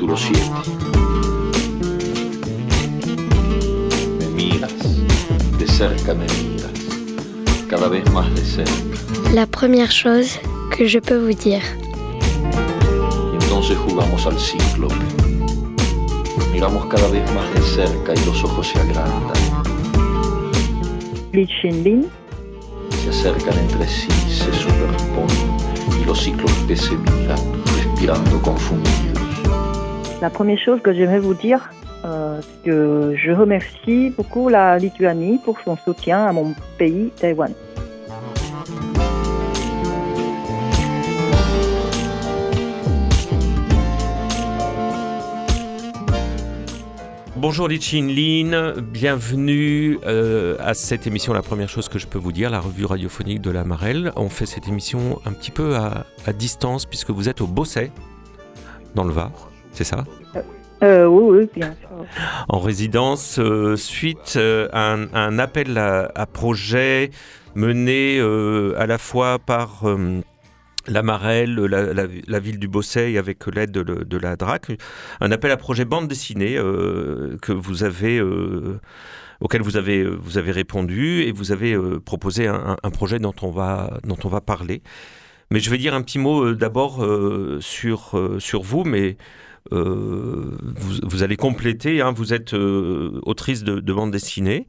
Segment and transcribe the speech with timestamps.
[0.00, 0.40] Capítulo 7.
[4.18, 4.72] Me miras,
[5.58, 6.72] de cerca me miras,
[7.68, 8.72] cada vez más de cerca.
[9.34, 10.40] La première chose
[10.74, 11.60] que je peux vous dire.
[13.30, 14.94] Y entonces jugamos al cíclope.
[16.50, 19.36] Miramos cada vez más de cerca y los ojos se agrandan.
[23.04, 27.38] Se acercan entre sí, se superponen y los cíclopes se miran,
[27.76, 29.19] respirando confundidos.
[30.20, 31.70] La première chose que j'aimerais vous dire,
[32.04, 37.52] euh, que je remercie beaucoup la Lituanie pour son soutien à mon pays, Taïwan.
[47.36, 51.32] Bonjour Lichin Lin, bienvenue euh, à cette émission.
[51.32, 54.12] La première chose que je peux vous dire, la revue radiophonique de la Marelle.
[54.16, 57.90] On fait cette émission un petit peu à, à distance puisque vous êtes au Bosset,
[58.94, 60.04] dans le Var, c'est ça
[60.82, 61.88] Euh, oui, oui, bien sûr.
[62.48, 67.10] En résidence, euh, suite euh, à un, appel à, à projet
[67.54, 70.20] mené euh, à la fois par euh,
[70.86, 74.72] la Marelle, la, la- la ville du Bosset et avec l'aide de, la DRAC,
[75.20, 78.80] un appel à projet bande dessinée euh, que vous avez, euh,
[79.40, 83.34] auquel vous avez, vous avez répondu et vous avez euh, proposé un, un- projet dont
[83.42, 84.80] on va, dont on va parler.
[85.50, 89.08] Mais je vais dire un petit mot euh, d'abord euh, sur, euh, sur vous, mais
[89.10, 89.14] euh,
[89.70, 92.00] vous, vous allez compléter.
[92.00, 94.66] hein, vous êtes euh, autrice de, de bande dessinée.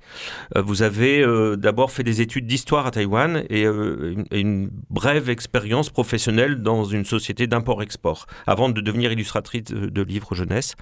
[0.56, 5.30] Euh, vous avez euh, d'abord fait des études d'histoire à Taïwan et euh, une, brève
[5.30, 10.76] expérience professionnelle dans une société d'import-export, avant de devenir illustratrice de livres jeunesse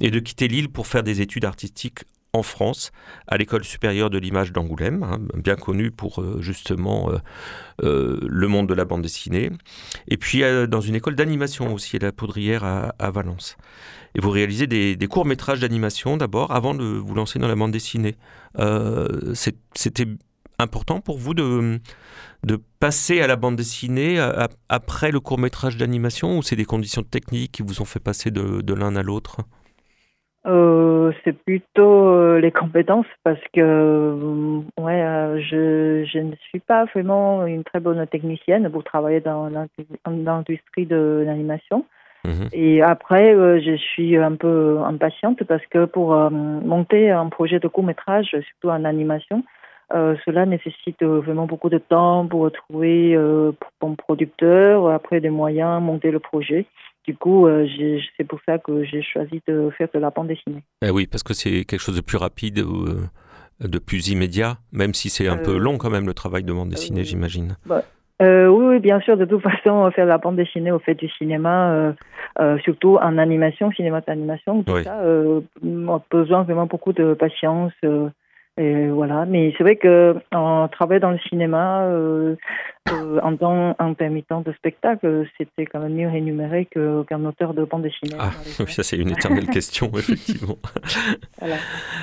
[0.00, 2.04] et de quitter l'île pour faire des études artistiques
[2.36, 2.92] en France,
[3.26, 7.18] à l'école supérieure de l'image d'Angoulême, hein, bien connue pour euh, justement euh,
[7.82, 9.50] euh, le monde de la bande dessinée,
[10.08, 13.56] et puis dans une école d'animation aussi, à la Poudrière à, Valence.
[14.14, 17.72] Et vous réalisez des, des courts-métrages d'animation d'abord, avant de vous lancer dans la bande
[17.72, 18.16] dessinée.
[19.74, 20.06] C'était
[20.58, 21.80] important pour vous de,
[22.80, 24.18] passer à la bande dessinée
[24.68, 28.74] après le court-métrage d'animation, ou c'est des conditions techniques qui vous ont fait passer de
[28.74, 29.38] l'un à l'autre?
[30.46, 36.84] Euh, c'est plutôt euh, les compétences parce que euh, ouais, je, je ne suis pas
[36.84, 41.84] vraiment une très bonne technicienne pour travailler dans l'indu- dans l'industrie de l'animation.
[42.24, 42.48] Mhm.
[42.52, 47.84] Et après, je suis un peu impatiente parce que pour monter un projet de court
[47.84, 49.44] métrage, surtout en animation,
[49.92, 56.10] cela nécessite vraiment beaucoup de temps pour trouver euh, bon producteur, après des moyens, monter
[56.10, 56.66] le projet.
[57.06, 57.66] Du coup, euh,
[58.16, 60.62] c'est pour ça que j'ai choisi de faire de la bande dessinée.
[60.82, 63.06] Eh oui, parce que c'est quelque chose de plus rapide, euh,
[63.60, 66.52] de plus immédiat, même si c'est un Euh, peu long quand même le travail de
[66.52, 67.56] bande dessinée, euh, j'imagine.
[68.22, 69.16] Euh, oui, oui, bien sûr.
[69.16, 71.94] De toute façon, faire de la bande dessinée au fait du cinéma,
[72.40, 74.84] euh, surtout en animation, cinéma d'animation, tout Oui.
[74.84, 75.40] ça, euh,
[75.88, 77.72] a besoin vraiment beaucoup de patience.
[78.58, 79.24] Euh, et voilà.
[79.26, 82.36] Mais c'est vrai que en travaillant dans le cinéma, euh,
[82.92, 87.82] euh, en tant intermittent de spectacle, c'était quand même mieux rémunéré qu'un auteur de bande
[87.82, 88.16] dessinée.
[88.18, 88.30] Ah,
[88.68, 90.56] ça c'est une éternelle question, effectivement.
[91.38, 91.56] Voilà.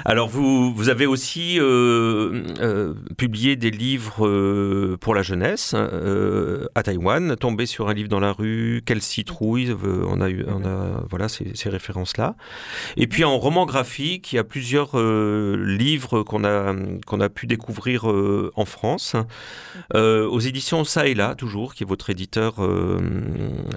[0.06, 6.66] Alors vous, vous avez aussi euh, euh, publié des livres euh, pour la jeunesse euh,
[6.76, 10.46] à Taïwan, tombé sur un livre dans la rue, Quelle citrouille, euh, on a eu,
[10.48, 12.36] on a voilà ces, ces références-là.
[12.98, 16.74] Et puis en roman graphique, il y a plusieurs euh, livres qu'on a
[17.06, 19.16] qu'on a pu découvrir euh, en France,
[19.96, 23.00] euh, aux éditions Ça et là toujours, qui est votre éditeur euh,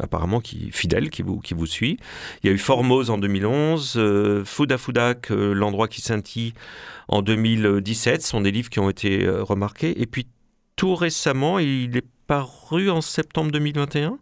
[0.02, 1.98] apparemment qui fidèle, qui vous qui vous suit.
[2.42, 6.54] Il y a eu Formose en 2011, euh, Fouda Foudak, l'endroit qui scintille
[7.08, 8.22] en 2017.
[8.22, 10.00] Ce sont des livres qui ont été remarqués.
[10.00, 10.26] Et puis
[10.76, 14.18] tout récemment, il est paru en septembre 2021.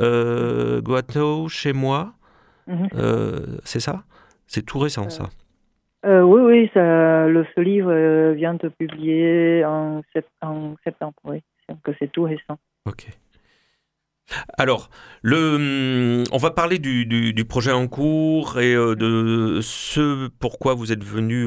[0.00, 2.14] Euh, Guato, chez moi,
[2.66, 2.88] Mhm.
[2.94, 4.04] euh, c'est ça?
[4.46, 5.30] C'est tout récent ça.
[6.04, 11.14] Euh, oui, oui, ça, le, ce livre euh, vient de publier en, sept- en septembre,
[11.24, 11.42] oui.
[11.68, 12.58] Donc c'est tout récent.
[12.86, 13.06] Ok.
[14.56, 14.88] Alors,
[15.22, 20.74] le, hum, on va parler du, du- projet en cours et euh, de ce pourquoi
[20.74, 21.46] vous êtes venu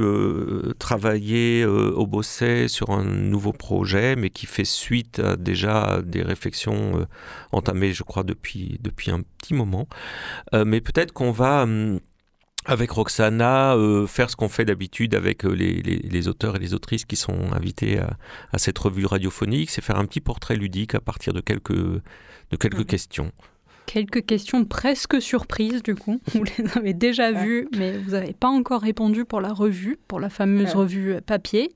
[0.79, 7.05] travailler au Bosset sur un nouveau projet, mais qui fait suite à déjà des réflexions
[7.51, 9.87] entamées, je crois, depuis, depuis un petit moment.
[10.53, 11.65] Mais peut-être qu'on va...
[12.65, 16.59] avec Roxana, euh, faire ce qu'on fait d'habitude avec euh, les, les- les auteurs et
[16.59, 18.17] les autrices qui sont invités à,
[18.51, 22.57] à cette revue radiophonique, c'est faire un petit portrait ludique à partir de quelques, de
[22.59, 23.31] quelques questions.
[23.85, 26.19] Quelques questions presque surprises du coup.
[26.33, 27.43] Vous les avez déjà Ouais.
[27.45, 30.73] vues, mais vous n'avez pas encore répondu pour la revue, pour la fameuse Ouais.
[30.81, 31.71] revue papier.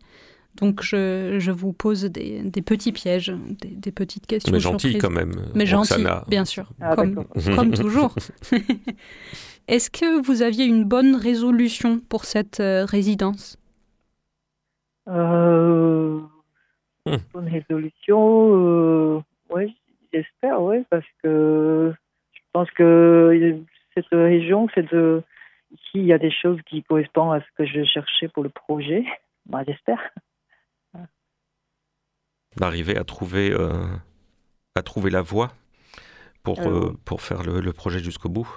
[0.55, 3.31] Donc je, vous pose des, petits pièges,
[3.61, 4.51] des, petites questions.
[4.51, 5.33] Mais gentil quand même.
[5.53, 7.23] Mais gentil, bien sûr, ah, comme,
[7.55, 8.15] comme toujours.
[9.67, 13.57] Est-ce que vous aviez une bonne résolution pour cette euh, résidence?
[15.07, 16.19] Euh,
[17.05, 17.15] hmm.
[17.33, 19.75] Bonne résolution, euh, oui,
[20.13, 21.93] j'espère, oui, parce que
[22.33, 23.59] je pense que
[23.95, 24.93] cette région, cette,
[25.71, 28.49] ici, il y a des choses qui correspondent à ce que je cherchais pour le
[28.49, 29.03] projet.
[29.45, 29.99] Bah, j'espère.
[32.57, 33.83] D'arriver à trouver, euh,
[34.75, 35.47] à trouver la voie
[36.43, 36.59] pour,
[37.03, 38.47] pour faire le, le projet jusqu'au bout.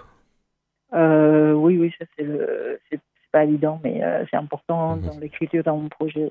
[0.94, 3.00] Euh, oui, oui, ça c'est le, c'est
[3.30, 5.06] pas évident, mais euh, c'est important mhm.
[5.06, 6.30] dans l'écriture dans mon projet.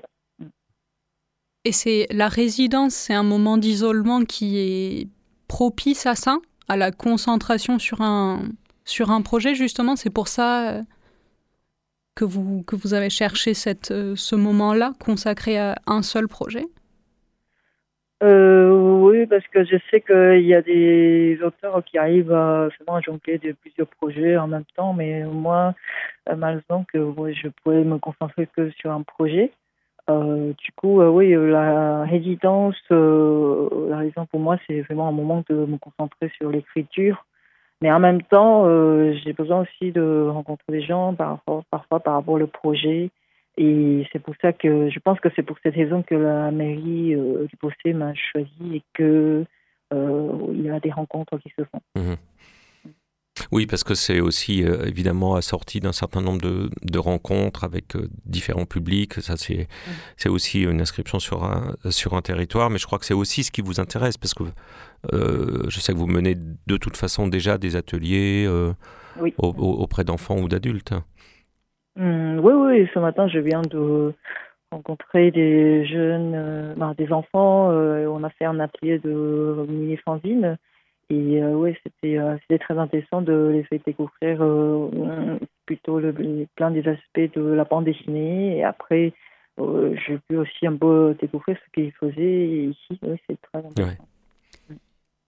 [1.64, 5.08] Et c'est la résidence, c'est un moment d'isolement qui est
[5.48, 6.38] propice à ça,
[6.68, 8.42] à la concentration sur un
[8.84, 9.96] sur un projet justement?
[9.96, 10.82] C'est pour ça euh,
[12.14, 16.66] que vous que vous avez cherché cette ce moment-là consacré à un seul projet?
[18.22, 18.70] Euh,
[19.00, 23.38] oui, parce que je sais qu'il y a des auteurs qui arrivent à, à jongler
[23.38, 25.74] de plusieurs projets en même temps, mais moi,
[26.28, 26.98] euh, malheureusement, que
[27.32, 29.50] je pouvais me concentrer que sur un projet.
[30.08, 35.56] Euh, du coup, oui, la résidence, la raison pour moi, c'est vraiment un moment de
[35.56, 37.26] me concentrer sur l'écriture.
[37.80, 38.66] Mais en même temps,
[39.24, 43.10] j'ai besoin aussi de rencontrer des gens parfois, parfois par rapport au projet.
[43.58, 47.14] Et c'est pour ça que je pense que c'est pour cette raison que la mairie
[47.14, 49.44] euh, du Bossé m'a choisi et que
[49.92, 51.80] euh, il y a des rencontres qui se font.
[51.96, 52.16] Mhm.
[53.50, 57.96] Oui, parce que c'est aussi euh, évidemment assorti d'un certain nombre de, de rencontres avec
[58.24, 59.20] différents publics.
[59.20, 59.68] Ça, c'est
[60.16, 63.42] c'est aussi une inscription sur un, sur un territoire, mais je crois que c'est aussi
[63.44, 64.44] ce qui vous intéresse, parce que
[65.12, 68.48] je sais que vous menez de toute façon déjà des ateliers
[69.38, 70.94] auprès d'enfants ou d'adultes.
[71.96, 74.14] Mmh, oui, oui, ce matin, je viens de
[74.72, 77.70] rencontrer des jeunes, euh, ben, des enfants.
[77.70, 80.56] Euh, on a fait un atelier de mini-fanzine.
[81.10, 84.38] Et euh, oui, c'était c'était très intéressant de les faire découvrir
[85.66, 86.14] plutôt le,
[86.56, 88.56] plein des aspects de la bande dessinée.
[88.56, 89.12] Et après,
[89.58, 92.98] j'ai pu aussi un peu découvrir ce qu'ils faisaient ici.
[93.02, 94.08] Oui, c'est très intéressant.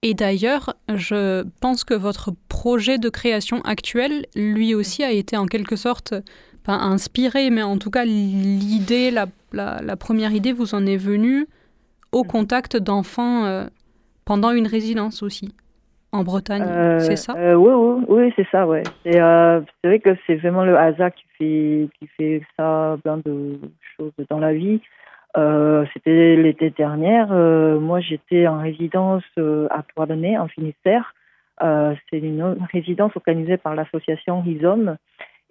[0.02, 5.46] Et d'ailleurs, je pense que votre projet de création actuel, lui aussi, a été en
[5.46, 6.14] quelque sorte
[6.64, 11.46] pas inspiré, mais en tout cas, l'idée, la, la, première idée vous en est venue
[12.10, 13.66] au contact d'enfants euh,
[14.24, 15.54] pendant une résidence aussi,
[16.12, 17.34] en Bretagne, euh, c'est ça?
[17.36, 18.82] euh, Oui, oui, oui c'est ça, ouais.
[19.04, 23.58] C'est vrai que c'est vraiment le hasard qui fait, qui fait ça, plein de
[23.96, 24.80] choses dans la vie.
[25.92, 27.24] C'était l'été dernier.
[27.80, 31.12] moi, j'étais en résidence à Douarnenez, en Finistère.
[31.60, 34.96] c'est une résidence organisée par l'association Rhizome.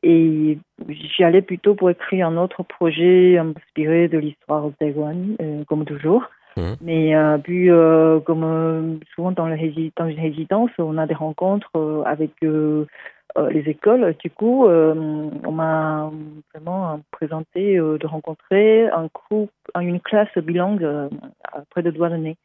[0.04, 0.58] Et
[0.90, 5.86] j'y allais plutôt pour écrire un autre projet inspiré de l'histoire de Taïwan, euh, comme
[5.86, 6.26] toujours.
[6.58, 6.62] Mmh.
[6.82, 13.70] Mais euh, puis, euh, comme souvent dans, une résidence, on a des rencontres avec les
[13.70, 14.14] écoles.
[14.20, 16.12] Du coup, on m'a
[16.54, 20.88] vraiment présenté de rencontrer un groupe, une classe bilingue
[21.70, 22.36] près de Douarnenez.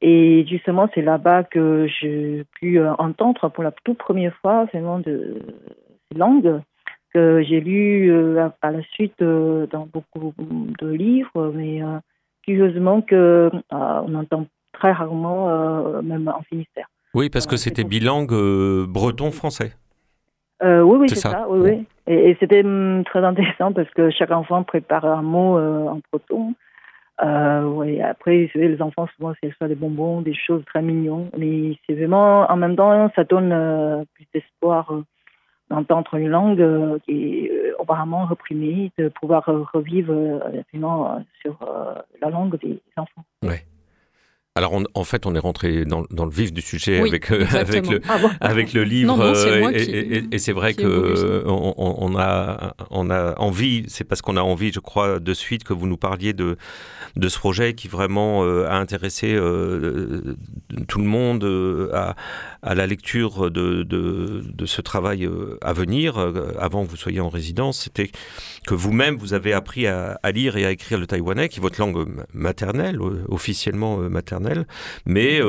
[0.00, 5.42] Et justement, c'est là-bas que j'ai pu entendre pour la toute première fois vraiment de
[6.12, 6.60] ces langues
[7.12, 11.98] que j'ai lu euh, par la suite euh, dans beaucoup de livres, mais euh,
[12.42, 16.88] curieusement que on entend très rarement, même en Finistère.
[17.14, 18.32] Oui, parce que c'était bilingue
[18.86, 19.72] breton-français.
[20.62, 21.46] oui, oui, c'est ça.
[21.48, 21.86] oui, oui.
[22.06, 26.54] Et, c'était hum, très intéressant parce que chaque enfant prépare un mot en breton.
[27.18, 31.30] après, les enfants, souvent, c'est soit des bonbons, des choses très mignonnes.
[31.36, 34.92] Mais c'est vraiment, en même temps, ça donne plus d'espoir
[35.70, 40.62] d'entendre une langue euh, qui est euh, apparemment reprimée, de pouvoir revivre euh,
[41.42, 41.58] sur
[42.20, 43.24] la langue des enfants.
[44.58, 48.18] Alors en fait, on est rentré dans, le vif du sujet avec, avec, le, ah
[48.40, 49.32] avec le livre.
[49.72, 54.80] et, c'est vrai que on, a, on a envie, c'est parce qu'on a envie, je
[54.80, 56.56] crois, de suite que vous nous parliez de,
[57.14, 59.38] de ce projet qui vraiment a intéressé
[60.88, 62.16] tout le monde à,
[62.62, 67.20] à la lecture de, de, ce travail euh, à venir, euh, avant que vous soyez
[67.20, 68.10] en résidence, c'était
[68.66, 71.80] que vous-même, vous avez appris à, lire et à écrire le taïwanais, qui est votre
[71.80, 74.47] langue maternelle, euh, officiellement maternelle,
[75.06, 75.40] mais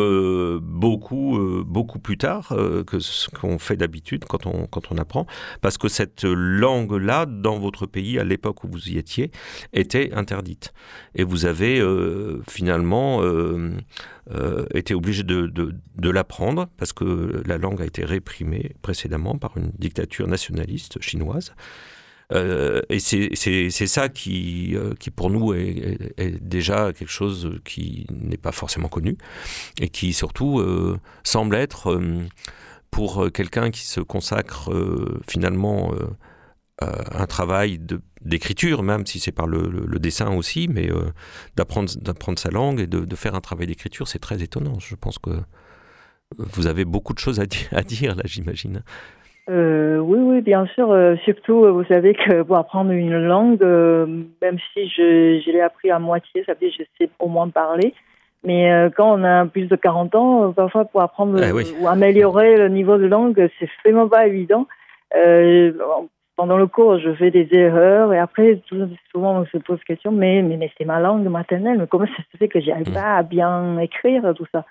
[0.61, 2.55] beaucoup, beaucoup plus tard
[2.87, 5.25] que ce qu'on fait d'habitude quand on, quand on apprend,
[5.61, 9.31] parce que cette langue-là, dans votre pays, à l'époque où vous y étiez,
[9.73, 10.73] était interdite.
[11.15, 11.83] Et vous avez
[12.47, 13.21] finalement
[14.31, 19.57] euh, était obligé de, de, l'apprendre parce que la langue a été réprimée précédemment par
[19.57, 21.55] une dictature nationaliste chinoise.
[22.31, 28.87] Et c'est ça qui, qui pour nous est, déjà quelque chose qui n'est pas forcément
[28.87, 29.17] connu
[29.79, 30.63] et qui surtout
[31.23, 31.99] semble être
[32.91, 34.71] pour quelqu'un qui se consacre
[35.27, 35.93] finalement
[36.81, 37.79] un travail
[38.21, 41.11] d'écriture, même si c'est par le, dessin aussi, mais euh,
[41.55, 41.89] d'apprendre
[42.37, 44.79] sa langue et de, faire un travail d'écriture, c'est très étonnant.
[44.79, 45.31] Je pense que
[46.37, 48.83] vous avez beaucoup de choses à, à dire là, j'imagine.
[49.49, 50.91] Euh, oui, oui, bien sûr.
[50.91, 53.61] Euh, surtout, vous savez que pour apprendre une langue,
[54.41, 57.27] même si je, je l'ai appris à moitié, ça veut dire que je sais au
[57.27, 57.93] moins parler.
[58.43, 62.69] Mais quand on a plus de 40 ans, parfois pour apprendre eh ou améliorer le
[62.69, 64.65] niveau de langue, c'est vraiment pas évident
[66.39, 68.61] pendant le cours, je fais des erreurs et après,
[69.11, 72.23] souvent, on se pose question, mais, mais, mais c'est ma langue maternelle, mais comment ça
[72.31, 72.93] se fait que j'arrive mm.
[72.93, 74.63] pas à bien écrire tout ça?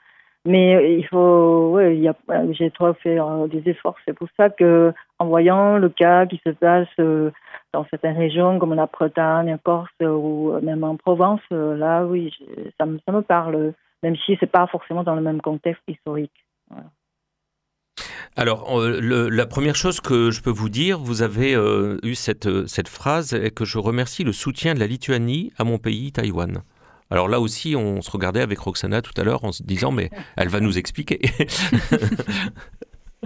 [0.47, 2.15] Mais il faut, ouais, il
[2.55, 3.97] j'ai trop fait euh, des efforts.
[4.05, 7.31] C'est pour ça que, en voyant le cas qui se passe euh,
[7.73, 12.33] dans certaines régions comme la Bretagne, en Corse ou même en Provence, euh, là, oui,
[12.79, 16.33] ça, me, parle, même si c'est pas forcément dans le même contexte historique.
[18.37, 22.87] Alors, la première chose que je peux vous dire, vous avez euh, eu cette, cette
[22.89, 26.63] phrase et que je remercie le soutien de la Lituanie à mon pays, Taïwan.
[27.11, 30.11] Alors là aussi, on se regardait avec Roxana tout à l'heure en se disant, mais
[30.37, 31.21] elle va nous expliquer.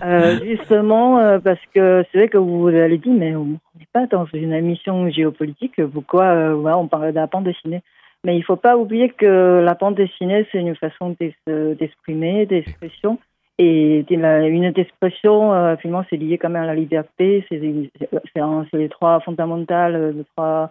[0.03, 4.07] Euh, justement, euh, parce que c'est vrai que vous avez dit, mais on n'est pas
[4.07, 7.83] dans une émission géopolitique, pourquoi on parle de la bande dessinée
[8.25, 11.15] Mais il ne faut pas oublier que la bande dessinée, c'est une façon
[11.47, 13.19] d'exprimer, d'expression.
[13.59, 17.45] Et une expression, euh, finalement, c'est lié quand même à la liberté.
[17.49, 20.71] C'est les trois fondamentales, euh, les trois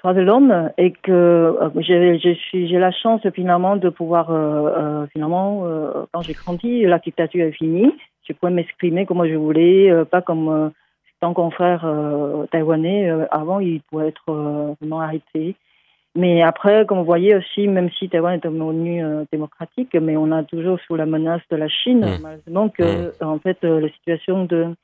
[0.00, 0.70] droits de l'homme.
[0.78, 4.26] Et que euh, j'ai la chance, finalement, de pouvoir,
[5.12, 5.64] finalement,
[6.12, 7.92] quand j'ai grandi, la dictature est finie.
[8.28, 10.72] Je pouvais m'exprimer comme je voulais, pas comme
[11.20, 11.86] tant confrère
[12.50, 13.10] taïwanais.
[13.30, 15.56] avant, il pouvait être vraiment arrêté.
[16.16, 20.32] Mais après, comme vous voyez aussi, même si Taïwan est devenu euh, démocratique, mais on
[20.32, 22.22] a toujours sous la menace de la Chine, mmh.
[22.22, 23.24] malheureusement que, mmh.
[23.24, 24.74] en fait, euh, la situation de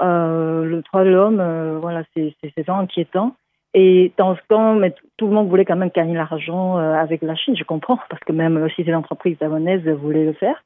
[0.00, 3.36] euh, le droit de l'homme, euh, voilà, c'est vraiment inquiétant.
[3.74, 7.34] Et dans ce temps, mais tout le monde voulait quand même gagner l'argent avec la
[7.34, 10.62] Chine, je comprends, parce que même si c'est l'entreprise taïwanaise voulait le faire.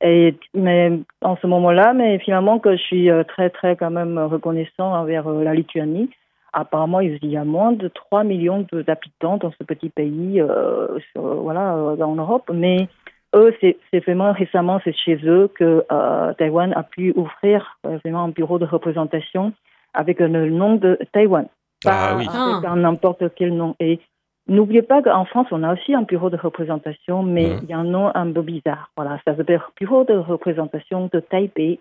[0.00, 4.94] Et, mais en ce moment-là, mais finalement que je suis très, très quand même reconnaissant
[4.94, 6.10] envers la Lituanie,
[6.52, 11.76] Apparemment, il y a moins de 3 millions d'habitants dans ce petit pays, euh, voilà,
[11.76, 12.50] euh, en Europe.
[12.52, 12.88] Mais
[13.34, 18.28] eux, c'est vraiment récemment, c'est chez eux que euh, Taïwan a pu offrir vraiment un
[18.28, 19.52] bureau de représentation
[19.92, 21.46] avec le nom de Taïwan.
[21.86, 22.26] Ah oui.
[22.28, 23.76] Avec n'importe quel nom.
[23.80, 24.00] Et
[24.48, 27.60] n'oubliez pas qu'en France, on a aussi un bureau de représentation, mais mmh.
[27.62, 28.90] il y a un nom un peu bizarre.
[28.96, 31.80] Voilà, ça s'appelle Bureau de représentation de Taipei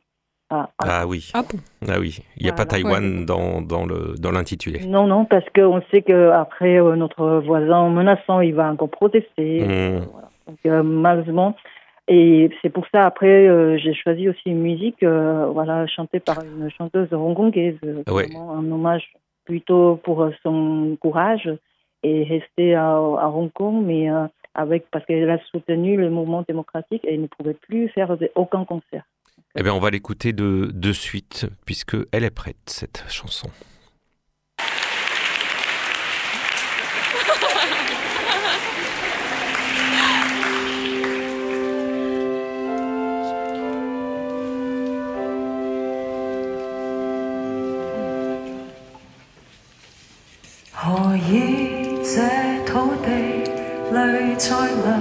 [0.50, 1.30] ah, ah, oui.
[1.34, 1.44] Ah,
[1.90, 2.20] ah, oui.
[2.38, 4.86] Il n'y a pas Taïwan dans, dans, le, dans l'intitulé.
[4.86, 9.66] Non, non, parce qu'on sait qu'après, euh, notre voisin menaçant, il va encore protester.
[9.66, 10.06] Hmm.
[10.48, 11.56] Donc, euh, malheureusement.
[12.08, 16.70] Et c'est pour ça, après, euh, j'ai choisi aussi une musique voilà, chantée par une
[16.72, 17.76] chanteuse hongkongaise.
[18.08, 19.12] Un hommage
[19.48, 21.50] plutôt pour son courage
[22.04, 24.08] et rester à, à Hong Kong, mais
[24.54, 28.66] avec, parce qu'elle a soutenu le mouvement démocratique et elle ne pouvait plus faire aucun
[28.66, 29.06] concert.
[29.56, 33.50] Eh bien, on va l'écouter de, de suite, puisque elle est prête, cette chanson.
[50.80, 52.22] 何以这
[52.64, 53.10] 土地
[53.92, 54.94] 泪在流？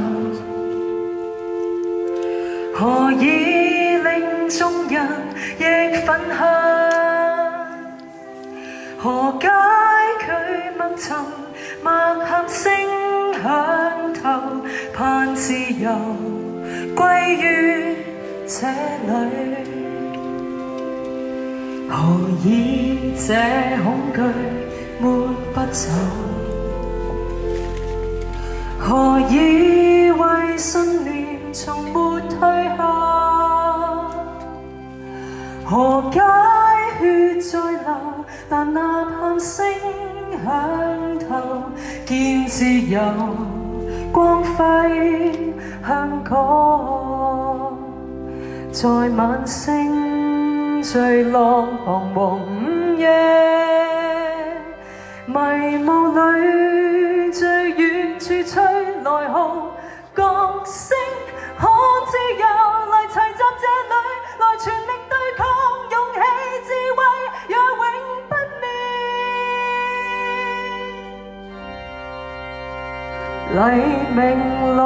[2.74, 5.06] 何以令众人
[5.58, 5.62] 亦
[5.98, 6.48] 愤恨？
[8.96, 9.48] 何解
[10.24, 10.26] 佢
[10.78, 11.14] 默沉，
[11.84, 11.92] 默
[12.24, 12.72] 喊声
[13.42, 14.24] 响透，
[14.94, 15.90] 盼自由
[16.96, 17.04] 归
[17.36, 17.44] 于
[18.46, 18.66] 这
[19.12, 19.12] 里？
[21.90, 21.94] 何
[22.46, 23.34] 以这
[23.84, 24.22] 恐惧
[25.00, 25.45] 没？
[25.56, 25.88] 不走，
[28.78, 32.84] 何以为信念从没退后？
[35.64, 36.20] 何解
[37.00, 37.88] 血在流，
[38.50, 39.64] 但呐喊声
[40.44, 41.62] 响透，
[42.04, 43.00] 见自由
[44.12, 45.54] 光辉
[45.88, 47.78] 香港，
[48.70, 53.65] 在晚星坠落彷徨午夜。
[55.26, 55.34] 迷
[55.84, 58.62] 雾里最远处吹
[59.02, 59.72] 来号
[60.14, 60.22] 角
[60.64, 60.96] 声
[61.58, 61.66] 可
[62.06, 62.46] 知有
[62.92, 63.94] 来齐集这里
[64.38, 65.44] 来全力对抗
[65.90, 66.16] 勇气
[66.62, 66.98] 智慧
[67.48, 67.84] 也永
[68.28, 68.64] 不灭。
[73.50, 73.58] 黎
[74.14, 74.16] 明
[74.76, 74.80] 来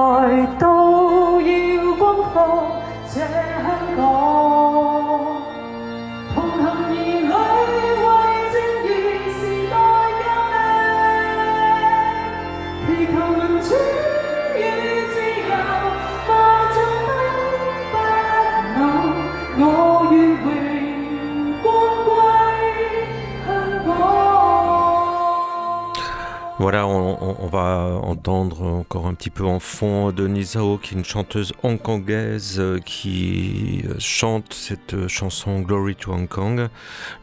[26.71, 31.05] Voilà, on, va entendre encore un petit peu en fond Denise Hao, qui est une
[31.05, 36.69] chanteuse hongkongaise euh, qui euh, chante cette euh, chanson Glory to Hong Kong.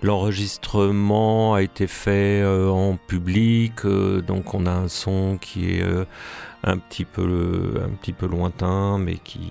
[0.01, 5.83] L'enregistrement a été fait en public, donc on a un son qui est
[6.63, 9.49] un petit peu un petit peu lointain, mais qui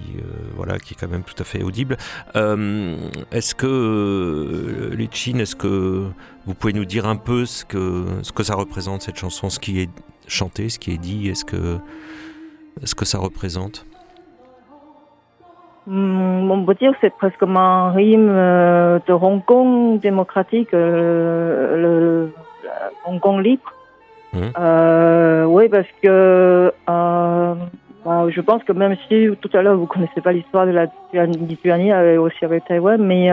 [0.57, 1.97] voilà, qui est quand même tout à fait audible.
[2.35, 6.11] Est-ce que Lichin, est-ce que
[6.47, 9.59] vous pouvez nous dire un peu ce que, ce que ça représente cette chanson, ce
[9.59, 9.86] qui est
[10.29, 11.79] chanté, ce qui est dit, est-ce que,
[12.85, 13.87] ce que ça représente?
[15.89, 20.75] Hum, on peut dire que c'est presque comme un rime euh, de Hong Kong démocratique,
[20.75, 22.33] euh, le,
[22.65, 22.71] le
[23.07, 23.73] Hong Kong libre.
[24.33, 24.53] Mhm.
[24.59, 27.55] Euh, oui, parce que euh,
[28.05, 30.87] bah, je pense que même si tout à l'heure vous connaissez pas l'histoire de la
[31.13, 33.31] Lituanie- aussi avec Taïwan, mais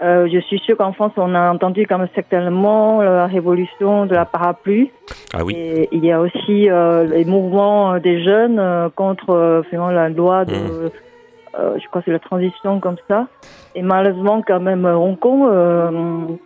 [0.00, 4.06] euh, euh, je suis sûre qu'en France on a entendu quand même certainement la révolution
[4.06, 4.90] de la parapluie.
[5.34, 9.30] Ah oui, Et il y a aussi euh, les mouvements euh, des jeunes euh, contre
[9.30, 10.90] euh, finalement, la loi de,
[11.58, 13.26] euh, je crois que c'est la transition comme ça.
[13.74, 15.90] Et malheureusement quand même euh, Hong Kong, euh,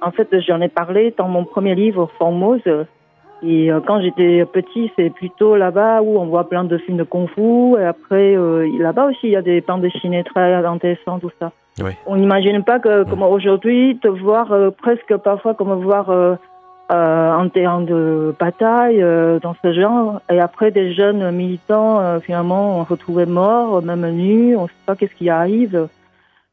[0.00, 2.62] en fait j'en ai parlé dans mon premier livre Formose.
[3.42, 7.04] Et euh, quand j'étais petit, c'est plutôt là-bas où on voit plein de films de
[7.04, 7.80] kung-fu.
[7.80, 11.50] Et après, euh, là-bas aussi, il y a des bandes dessinées très intéressantes, tout ça.
[12.06, 16.34] On n'imagine pas que, comme aujourd'hui, te voir euh, presque parfois comme voir euh,
[16.90, 20.20] euh, un terrain de bataille euh, dans ce genre.
[20.30, 24.56] Et après, des jeunes militants, finalement, on retrouvait morts, même nus.
[24.56, 25.88] On ne sait pas qu'est-ce qui arrive.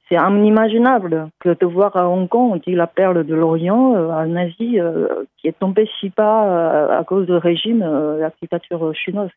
[0.09, 4.37] C'est inimaginable que de voir à Hong Kong, on dit la perle de l'Orient, un
[4.37, 4.79] Asie
[5.37, 7.79] qui est tombé si bas à cause du régime,
[8.17, 9.31] la dictature chinoise.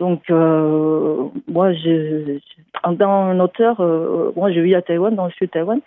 [0.00, 2.38] Donc, euh, moi, je,
[2.82, 5.80] tant un auteur, euh, moi, je vis à Taïwan, dans le sud de Taïwan.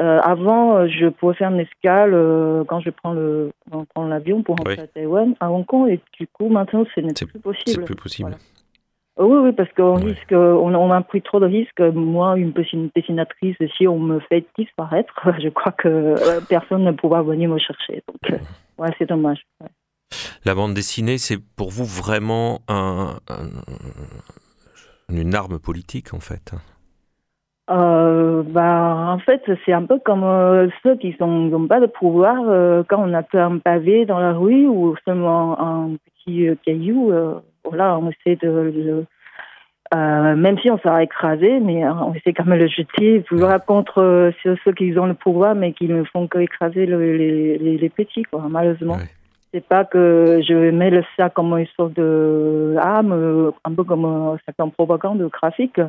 [0.00, 2.12] Euh, avant, je pouvais faire une escale
[2.66, 3.50] quand je prends le
[3.94, 4.80] prends l'avion pour rentrer Oui.
[4.82, 7.84] à Taïwan, à Hong Kong, et du coup, maintenant, ce n'est C'est- plus c'est possible.
[7.84, 8.30] plus possible.
[8.30, 8.42] Voilà.
[9.30, 11.80] Oui, oui, parce qu'on risque, on, on a pris trop de risques.
[11.80, 12.52] Moi, une
[12.96, 16.14] dessinatrice, si on me fait disparaître, je crois que
[16.48, 18.02] personne ne pourra venir me chercher.
[18.08, 18.40] Donc,
[18.78, 19.42] ouais, c'est dommage.
[19.60, 19.68] ouais.
[20.44, 26.52] La bande dessinée, c'est pour vous vraiment un, un- une arme politique en fait.
[27.70, 32.36] Euh, bah, en fait, c'est un peu comme euh, ceux qui n'ont pas de pouvoir
[32.48, 35.90] euh, quand on a un pavé dans la rue ou seulement un
[36.24, 37.12] petit caillou.
[37.64, 39.06] voilà, on essaie de le.
[39.94, 43.22] même si on s'est écrasé, mais euh, on essaie quand même de le jeter.
[43.28, 47.16] Toujours contre ceux, ceux qui ont le pouvoir, mais qui ne font que écraser le-
[47.16, 48.96] les, les, les petits, quoi, malheureusement.
[48.96, 49.08] Ouais.
[49.52, 53.84] C'est pas que je mets le ça comme une sorte de arme, euh, un peu
[53.84, 55.80] comme un certain propagande graphique,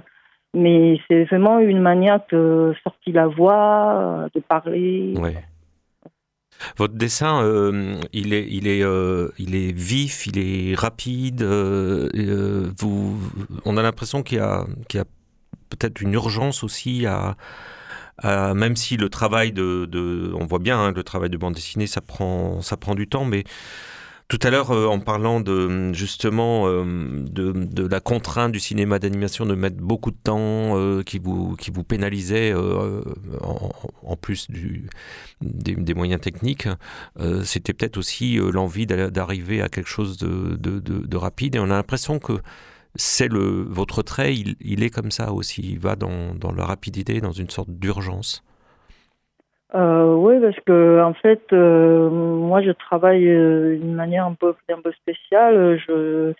[0.53, 5.13] mais c'est vraiment une manière de sortir la voix, euh, de parler.
[6.77, 11.41] Votre dessin, euh, il est, il est, euh, il est vif, il est rapide.
[11.41, 13.17] euh, euh, vous,
[13.65, 15.05] on a l'impression qu'il y a, y a
[15.69, 17.35] peut-être une urgence aussi à,
[18.17, 21.87] à- même si le travail de, on voit bien, hein, le travail de bande dessinée,
[21.87, 23.43] ça prend, ça prend du temps, mais
[24.29, 26.83] tout à l'heure, euh, en parlant de justement euh,
[27.29, 31.69] de, la contrainte du cinéma d'animation de mettre beaucoup de temps, euh, qui vous qui
[31.71, 33.03] vous pénalisait euh,
[33.41, 34.47] en, plus
[35.41, 36.67] des, moyens techniques,
[37.19, 41.55] euh, c'était peut-être aussi euh, l'envie d'arriver à quelque chose de rapide.
[41.55, 42.33] Et on a l'impression que
[42.95, 45.61] c'est le votre trait, il, il est comme ça aussi.
[45.73, 48.43] Il va dans, dans la rapidité, dans une sorte d'urgence.
[49.75, 54.53] Euh, oui, parce que en fait, euh, moi, je travaille euh, d'une manière un peu,
[54.69, 55.79] un peu spéciale.
[55.87, 56.33] Je,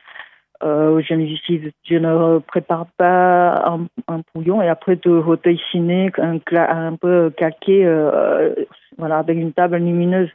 [0.62, 7.32] ne, je ne prépare pas un, un bouillon et après de redessiner un, un peu
[7.36, 8.54] calqué, euh,
[9.00, 10.30] voilà, avec une table lumineuse.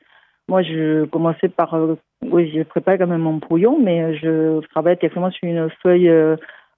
[0.48, 4.96] Moi, je commençais par, euh, oui, je prépare quand même mon bouillon, mais je travaille
[4.96, 6.37] directement sur une feuille euh,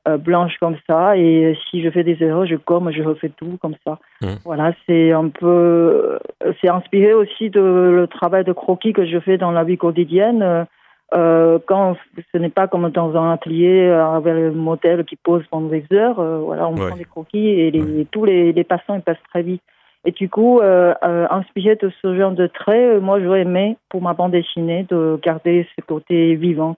[0.08, 1.16] euh, blanche comme ça.
[1.16, 3.98] Et si je fais des erreurs, je gomme, je refais tout comme ça.
[4.44, 6.18] Voilà, c'est un peu,
[6.60, 10.66] c'est inspiré aussi de le travail de croquis que je fais dans la vie quotidienne.
[11.12, 11.96] Euh, quand
[12.32, 15.84] ce n'est pas comme dans un atelier euh, avec le modèle qui pose pendant des
[15.92, 16.86] heures, euh, voilà, on Ouais.
[16.86, 19.62] prend des croquis et les, tous les, les passants ils passent très vite.
[20.06, 23.76] Et du coup, euh, euh, inspiré de ce genre de traits, euh, moi j'aurais aimé
[23.90, 26.76] pour ma bande dessinée de garder ce côté vivant.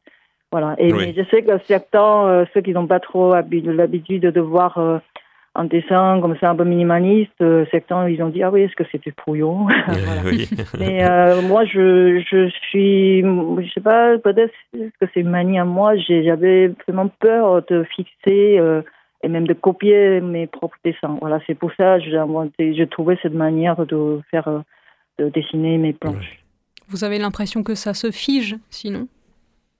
[0.50, 0.74] Voilà.
[0.78, 1.14] Et Oui.
[1.16, 4.98] je sais que certains, euh, ceux qui n'ont pas trop habi- l'habitude de voir euh,
[5.54, 8.74] un dessin comme ça un peu minimaliste, euh, certains ils ont dit ah oui est-ce
[8.74, 9.66] que c'est du brouillon?
[10.78, 15.64] Mais euh, moi, je, je suis, je sais pas, peut-être que c'est une manie à
[15.64, 15.94] moi?
[15.96, 18.82] J'avais vraiment peur de fixer euh,
[19.22, 21.16] et même de copier mes propres dessins.
[21.20, 24.60] Voilà, c'est pour ça que j'ai inventé, j'ai trouvé cette manière de faire, euh,
[25.18, 26.42] de dessiner mes planches.
[26.88, 29.06] Vous avez l'impression que ça se fige, sinon?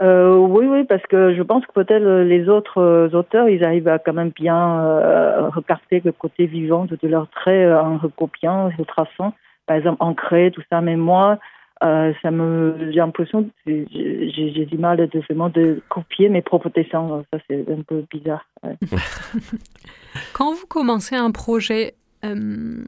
[0.03, 3.87] Euh, oui, oui, parce que je pense que peut-être les autres euh, auteurs, ils arrivent
[3.87, 8.85] à quand même bien euh, recarter le côté vivant de, leurs traits en recopiant, en
[8.85, 9.33] traçant,
[9.67, 10.81] par exemple ancré, tout ça.
[10.81, 11.39] Mais moi,
[11.83, 17.25] euh, ça me, j'ai l'impression, j'ai du mal de vraiment de copier mes propres dessins.
[17.33, 18.47] Ça, c'est un peu bizarre.
[20.33, 22.85] Quand vous commencez un projet, euh,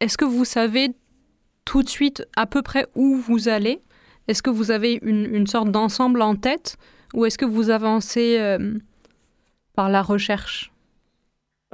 [0.00, 0.90] est-ce que vous savez
[1.64, 3.80] tout de suite à peu près où vous allez?
[4.28, 6.76] Est-ce que vous avez une, une sorte d'ensemble en tête?
[7.14, 8.74] Ou est-ce que vous avancez euh,
[9.74, 10.72] par la recherche?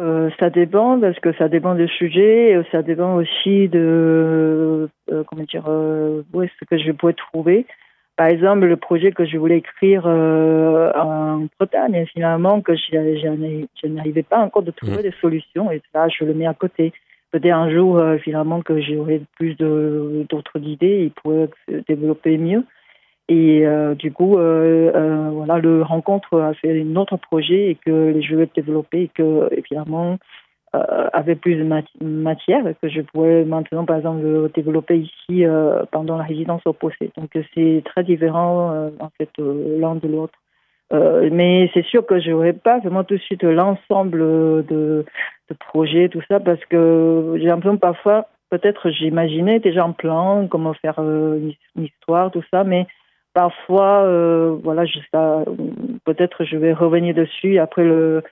[0.00, 5.24] Euh, ça dépend parce que ça dépend du sujet, et ça dépend aussi de euh,
[5.24, 7.66] comment dire euh, où est-ce que je pourrais trouver.
[8.16, 14.38] Par exemple, le projet que je voulais écrire en Bretagne, finalement, que je, n'arrivais pas
[14.38, 16.92] encore de trouver des solutions, et là, je le mets à côté.
[17.30, 22.64] Peut-être un jour, finalement, que j'aurai plus d'autres idées, il pourrait se développer mieux.
[23.28, 27.74] Et euh, du coup, euh, euh, voilà, le rencontre a fait un autre projet et
[27.76, 30.18] que je vais développer et que évidemment
[30.74, 34.98] euh, avait plus de mat- matière et que je pourrais maintenant, par exemple, le développer
[34.98, 37.10] ici euh, pendant la résidence opposée.
[37.16, 40.34] Donc euh, c'est très différent euh, en fait l'un de l'autre.
[40.90, 44.18] Mais c'est sûr que je n'aurai pas vraiment tout de suite l'ensemble
[44.66, 45.06] de,
[45.48, 50.74] de projets, tout ça, parce que j'ai l'impression parfois, peut-être j'imaginais déjà un plan, comment
[50.74, 52.86] faire une histoire, tout ça, mais
[53.32, 54.84] parfois, euh, voilà,
[56.04, 58.22] peut-être je vais revenir dessus après le,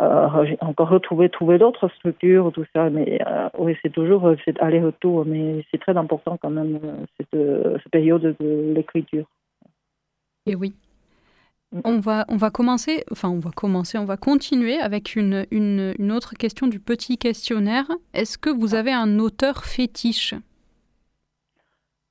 [0.00, 2.90] euh, re- encore retrouver trouver d'autres structures, tout ça.
[2.90, 6.80] Mais euh, oui, c'est toujours euh, aller-retour, mais c'est très important quand même
[7.16, 7.40] cette,
[7.82, 9.26] cette période de l'écriture.
[10.46, 10.74] Et oui.
[11.72, 11.80] Mm.
[11.84, 15.94] On va, on va commencer, enfin on va commencer, on va continuer avec une, une,
[15.98, 17.86] une autre question du petit questionnaire.
[18.12, 20.34] Est-ce que vous avez un auteur fétiche?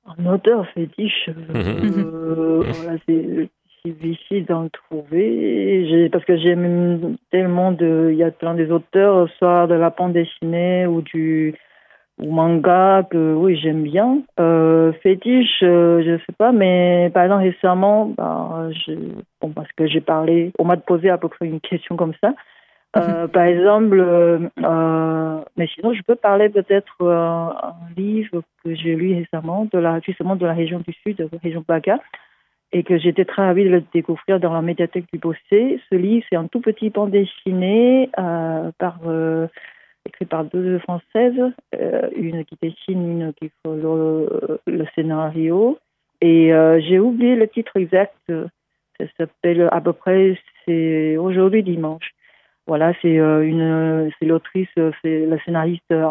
[0.06, 3.48] Un auteur fétiche, euh, voilà, c'est
[3.84, 5.86] difficile d'en trouver.
[5.88, 8.08] J'ai- Parce que j'aime tellement de.
[8.12, 11.54] Il y a plein des auteurs, soit de la bande dessinée ou du
[12.22, 14.18] ou manga, que oui, j'aime bien.
[14.38, 18.92] Euh, fétiche, euh, je sais pas, mais par exemple, récemment, ben, je,
[19.40, 22.34] bon, parce que j'ai parlé, on m'a posé à peu près une question comme ça.
[22.96, 28.74] Euh, par exemple, euh, euh, mais sinon, je peux parler peut-être euh, un livre que
[28.74, 31.98] j'ai lu récemment, de la, justement de la région du Sud, de la région Baga,
[32.72, 35.80] et que j'étais très ravie de le découvrir dans la médiathèque du Bossé.
[35.90, 39.46] Ce livre, c'est un tout petit bande dessiné euh, par, euh,
[40.06, 41.40] écrit par deux Françaises,
[42.16, 45.78] une qui dessine, une qui fait le, le scénario.
[46.20, 48.16] Et euh, j'ai oublié le titre exact.
[48.28, 52.14] Ça s'appelle à peu près, c'est aujourd'hui dimanche.
[52.66, 56.06] Voilà, c'est euh, une, c'est l'autrice, euh, c'est la scénariste euh,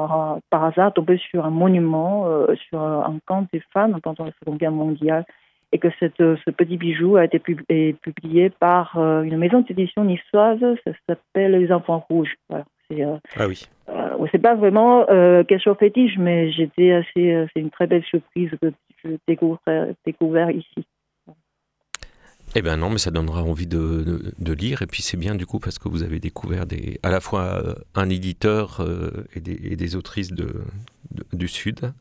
[0.52, 4.60] par hasard tombée sur un monument, euh, sur un camp des femmes pendant la Seconde
[4.60, 5.26] Guerre mondiale,
[5.72, 9.38] et que cette, euh, ce petit bijou a été pub- est publié par euh, une
[9.38, 12.36] maison d'édition niçoise, ça s'appelle Les Enfants Rouges.
[12.48, 13.68] Voilà, c'est euh, Ah oui.
[13.90, 17.88] euh, c'est pas vraiment euh, quelque chose fétiche, mais j'étais assez, euh, c'est une très
[17.88, 18.72] belle surprise que
[19.04, 19.60] je découvre,
[20.06, 20.86] découvert ici.
[22.56, 24.82] Eh ben non, mais ça donnera envie de, de- lire.
[24.84, 27.42] Et puis c'est bien du coup parce que vous avez découvert des, à la fois
[27.66, 30.62] euh, un éditeur euh, et, des, et des autrices de-
[31.34, 31.94] du Sud.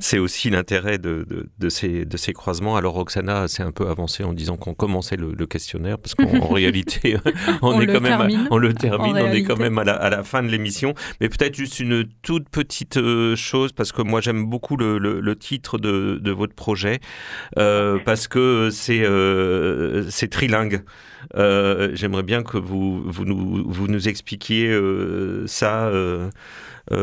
[0.00, 2.76] C'est aussi l'intérêt de, de, de ces, de ces croisements.
[2.76, 6.24] Alors Roxana s'est un peu avancée en disant qu'on commençait le, le questionnaire parce qu'en
[6.38, 7.16] en réalité,
[7.62, 9.58] on, On est le quand même, à- termine, on le termine, en on est quand
[9.58, 10.94] même à la, à la fin de l'émission.
[11.20, 15.20] Mais peut-être juste une toute petite euh, chose parce que moi j'aime beaucoup le, le-
[15.20, 16.98] le titre de, de votre projet
[17.58, 20.82] euh, parce que c'est euh, c'est trilingue.
[21.36, 24.76] Euh, J'aimerais bien que vous, vous, nous, vous nous expliquiez
[25.46, 25.90] ça.
[26.92, 26.96] Euh,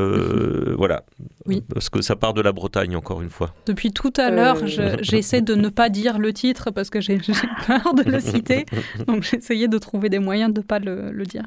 [0.72, 1.04] euh, voilà.
[1.46, 1.64] Oui.
[1.74, 3.50] Parce que ça part de la Bretagne, encore une fois.
[3.68, 4.36] Depuis tout à Euh.
[4.36, 7.18] l'heure, je- j'essaie de ne pas dire le titre parce que j'ai
[7.68, 8.66] peur de le citer.
[9.08, 11.44] Donc j'ai essayé de trouver des moyens de ne pas le, le dire.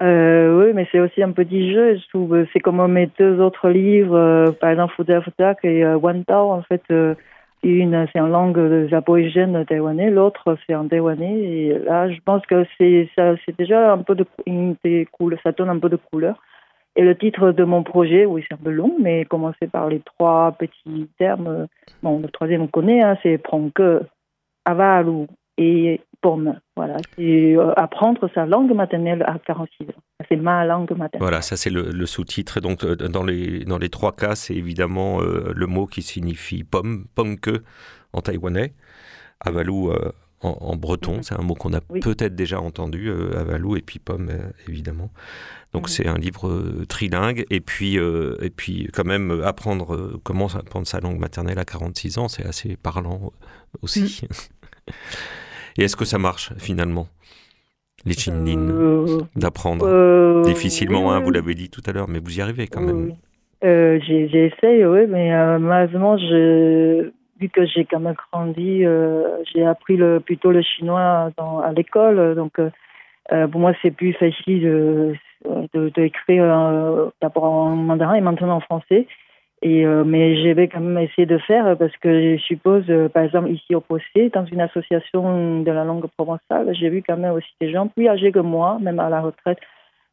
[0.00, 2.46] Euh, oui, mais c'est aussi un petit jeu, je trouve.
[2.52, 6.62] C'est comme mes deux autres livres, euh, par exemple Fuda Fudak et euh, Tao, en
[6.62, 6.82] fait.
[6.90, 7.14] euh,
[7.64, 11.40] une, c'est en langue aborigène taïwanais, l'autre, c'est en taïwanais.
[11.40, 13.08] Et là, je pense que c'est,
[13.58, 16.40] déjà un peu de, une des couleurs, ça donne un peu de couleur.
[16.98, 20.00] Et le titre de mon projet, oui, c'est un peu long, mais commencer par les
[20.00, 21.68] trois petits termes.
[22.02, 23.80] Bon, le troisième, on connaît, hein, c'est Pronke,
[24.64, 26.58] Avalu et pomme.
[26.74, 30.02] Voilà, c'est euh, apprendre sa langue maternelle à 46 ans.
[30.28, 31.20] C'est ma langue maternelle.
[31.20, 32.58] Voilà, ça c'est le, sous-titre.
[32.58, 36.64] Donc euh, dans les, dans les trois cas, c'est évidemment euh, le mot qui signifie
[36.64, 37.62] pomme, pomme que
[38.12, 38.72] en taïwanais,
[39.38, 39.92] avalou
[40.40, 41.16] en, en breton.
[41.16, 41.22] Mhm.
[41.22, 42.00] C'est un mot qu'on a Oui.
[42.00, 45.10] peut-être déjà entendu, euh, avalou et puis pomme euh, évidemment.
[45.72, 45.88] Donc Mhm.
[45.88, 50.86] c'est un livre euh, trilingue et puis euh, et puis quand même apprendre comment apprendre
[50.86, 53.32] sa langue maternelle à 46 ans, c'est assez parlant
[53.82, 54.22] aussi.
[55.78, 57.08] et est-ce que ça marche finalement
[58.06, 60.42] les chinlin Euh, d'apprendre?
[60.44, 63.14] difficilement hein, vous l'avez dit tout à l'heure mais vous y arrivez quand même.
[63.60, 70.20] J'essaye, oui, mais malheureusement, je, vu que j'ai quand même grandi, euh, j'ai appris le,
[70.20, 72.34] plutôt le chinois dans, à l'école.
[72.34, 72.70] Donc, euh,
[73.32, 75.14] euh, pour moi, c'est plus facile de,
[75.74, 79.06] de, de écrire euh, d'abord en mandarin et maintenant en français.
[79.60, 83.50] Et, mais je vais quand même essayer de faire parce que je suppose, par exemple,
[83.50, 87.52] ici au Possé, dans une association de la langue provençale, j'ai vu quand même aussi
[87.60, 89.58] des gens plus âgés que moi, même à la retraite,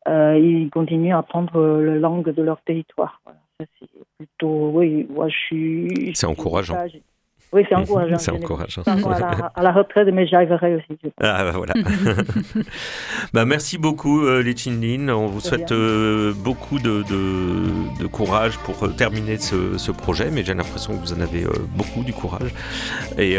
[0.08, 3.22] ils continuent à apprendre la langue de leur territoire.
[3.24, 3.38] Voilà.
[3.60, 6.12] Ça, c'est plutôt, oui, moi je suis.
[6.16, 6.76] C'est encourageant.
[7.54, 8.18] Oui, c'est encourageant.
[8.18, 8.82] C'est encourageant.
[8.86, 11.00] à la, à la retraite, mais j'y arriverai aussi.
[11.22, 11.74] Ah bah voilà.
[13.34, 15.10] bah, merci beaucoup euh, les Chinlin.
[15.10, 20.30] On vous souhaite euh, beaucoup de, de- de courage pour euh, terminer ce, ce projet,
[20.32, 22.54] mais j'ai l'impression que vous en avez euh, beaucoup du courage.
[23.18, 23.36] Et,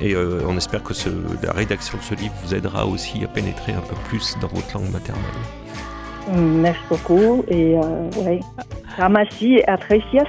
[0.00, 0.14] et
[0.46, 1.08] on espère que ce-
[1.42, 4.72] la rédaction de ce livre vous aidera aussi à pénétrer un peu plus dans votre
[4.74, 5.24] langue maternelle.
[6.28, 7.44] Mm, Merci beaucoup.
[7.48, 8.40] Et euh, ouais.
[8.96, 10.24] Ramassi et Atrecias.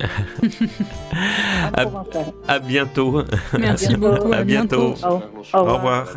[1.76, 1.84] À-.
[2.48, 3.22] À bientôt.
[3.58, 4.32] Merci beaucoup.
[4.32, 4.94] À À bientôt.
[4.94, 5.22] bientôt.
[5.54, 6.06] Au- au Au revoir.
[6.06, 6.16] revoir.